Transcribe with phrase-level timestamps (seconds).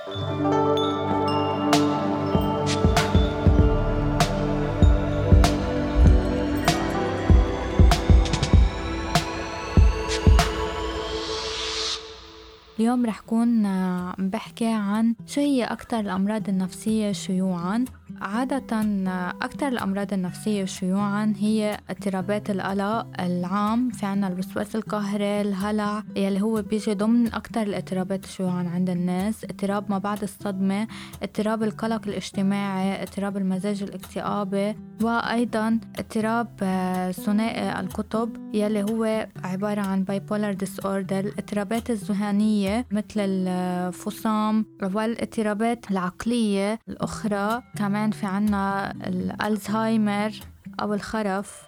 [0.00, 0.16] اليوم
[13.06, 17.84] رح كون عم بحكي عن شو هي أكثر الأمراض النفسية شيوعاً.
[18.20, 18.80] عادة
[19.42, 26.62] أكثر الأمراض النفسية شيوعا هي اضطرابات القلق العام في عنا الوسواس القهري الهلع يلي هو
[26.62, 29.44] بيجي ضمن أكثر الاضطرابات شيوعا عند الناس.
[29.44, 30.88] اضطراب ما بعد الصدمة
[31.22, 40.04] اضطراب القلق الاجتماعي اضطراب المزاج الاكتئابي وأيضا اضطراب آه، ثنائي القطب يلي هو عبارة عن
[40.04, 41.12] bipolar disorder.
[41.12, 47.62] الاضطرابات الذهانية مثل الفصام والإضطرابات العقلية الأخرى
[48.10, 50.30] كمان في عنا الألزهايمر
[50.80, 51.62] أو الخرف.